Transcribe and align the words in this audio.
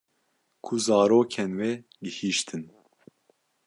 Ku 0.65 0.73
zarokên 0.85 1.51
wê 1.59 1.71
gihîştin 2.03 2.63